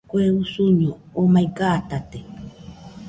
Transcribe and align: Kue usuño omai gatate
Kue 0.09 0.25
usuño 0.41 0.91
omai 1.21 1.47
gatate 1.57 2.19